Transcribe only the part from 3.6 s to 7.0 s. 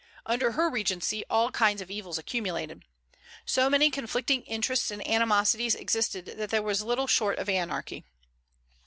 many conflicting interests and animosities existed that there was